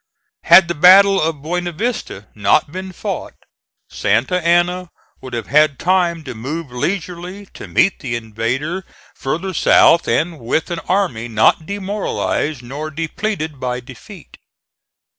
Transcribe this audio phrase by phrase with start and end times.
[0.45, 3.35] Had the battle of Buena Vista not been fought
[3.87, 4.89] Santa Anna
[5.21, 8.83] would have had time to move leisurely to meet the invader
[9.13, 14.39] further south and with an army not demoralized nor depleted by defeat.